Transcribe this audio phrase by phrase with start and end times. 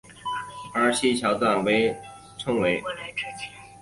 [0.73, 1.95] 而其桥殿被
[2.35, 2.81] 选为。